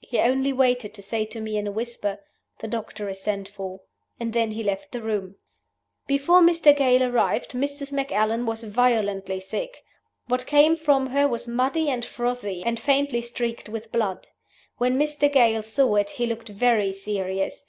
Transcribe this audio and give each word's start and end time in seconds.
He 0.00 0.18
only 0.20 0.50
waited 0.50 0.94
to 0.94 1.02
say 1.02 1.26
to 1.26 1.42
me 1.42 1.58
in 1.58 1.66
a 1.66 1.70
whisper, 1.70 2.20
'The 2.60 2.68
doctor 2.68 3.06
is 3.10 3.20
sent 3.20 3.48
for,' 3.50 3.82
and 4.18 4.32
then 4.32 4.52
he 4.52 4.62
left 4.62 4.92
the 4.92 5.02
room. 5.02 5.36
"Before 6.06 6.40
Mr. 6.40 6.74
Gale 6.74 7.02
arrived 7.02 7.50
Mrs. 7.50 7.92
Macallan 7.92 8.46
was 8.46 8.62
violently 8.64 9.40
sick. 9.40 9.84
What 10.26 10.46
came 10.46 10.74
from 10.74 11.08
her 11.08 11.28
was 11.28 11.46
muddy 11.46 11.90
and 11.90 12.02
frothy, 12.02 12.62
and 12.64 12.80
faintly 12.80 13.20
streaked 13.20 13.68
with 13.68 13.92
blood. 13.92 14.28
When 14.78 14.98
Mr. 14.98 15.30
Gale 15.30 15.62
saw 15.62 15.96
it 15.96 16.08
he 16.16 16.24
looked 16.24 16.48
very 16.48 16.90
serious. 16.90 17.66